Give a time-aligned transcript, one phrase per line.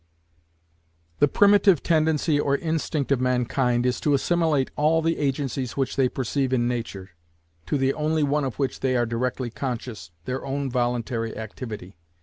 [1.19, 6.09] The primitive tendency or instinct of mankind is to assimilate all the agencies which they
[6.09, 7.11] perceive in Nature,
[7.67, 11.97] to the only one of which they are directly conscious, their own voluntary activity.